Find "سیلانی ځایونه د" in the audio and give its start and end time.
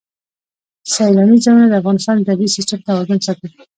0.93-1.73